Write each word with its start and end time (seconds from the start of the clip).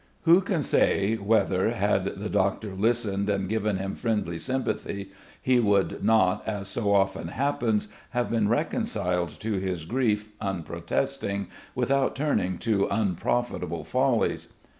Who 0.23 0.41
can 0.41 0.63
say 0.63 1.13
whether, 1.17 1.69
had 1.69 2.05
the 2.17 2.27
doctor 2.27 2.73
listened 2.73 3.29
and 3.29 3.47
given 3.47 3.77
him 3.77 3.93
friendly 3.93 4.39
sympathy, 4.39 5.11
he 5.39 5.59
would 5.59 6.03
not, 6.03 6.41
as 6.47 6.69
so 6.69 6.91
often 6.91 7.27
happens, 7.27 7.87
have 8.09 8.31
been 8.31 8.49
reconciled 8.49 9.29
to 9.41 9.59
his 9.59 9.85
grief 9.85 10.29
unprotesting, 10.41 11.49
without 11.75 12.15
turning 12.15 12.57
to 12.57 12.87
unprofitable 12.89 13.83
follies? 13.83 14.47